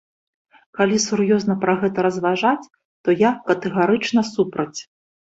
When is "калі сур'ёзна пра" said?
0.77-1.75